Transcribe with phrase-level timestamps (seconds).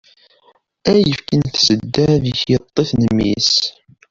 [0.91, 3.51] Ayefki n tsedda di tyeṭṭit n mmi-s.